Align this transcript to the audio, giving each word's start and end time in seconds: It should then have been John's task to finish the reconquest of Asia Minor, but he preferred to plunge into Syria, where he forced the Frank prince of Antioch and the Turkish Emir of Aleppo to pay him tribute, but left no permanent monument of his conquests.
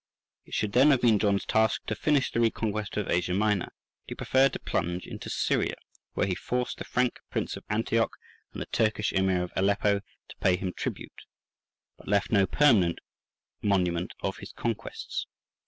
It 0.45 0.55
should 0.55 0.71
then 0.71 0.89
have 0.89 1.01
been 1.01 1.19
John's 1.19 1.45
task 1.45 1.85
to 1.85 1.93
finish 1.93 2.31
the 2.31 2.39
reconquest 2.39 2.97
of 2.97 3.07
Asia 3.07 3.35
Minor, 3.35 3.65
but 3.67 3.73
he 4.07 4.15
preferred 4.15 4.51
to 4.53 4.59
plunge 4.59 5.05
into 5.05 5.29
Syria, 5.29 5.75
where 6.13 6.25
he 6.25 6.33
forced 6.33 6.79
the 6.79 6.83
Frank 6.85 7.19
prince 7.29 7.55
of 7.55 7.63
Antioch 7.69 8.09
and 8.51 8.59
the 8.63 8.71
Turkish 8.71 9.13
Emir 9.13 9.43
of 9.43 9.53
Aleppo 9.55 9.99
to 10.01 10.37
pay 10.37 10.55
him 10.55 10.73
tribute, 10.73 11.25
but 11.99 12.07
left 12.07 12.31
no 12.31 12.47
permanent 12.47 12.97
monument 13.61 14.11
of 14.23 14.37
his 14.37 14.51
conquests. 14.51 15.27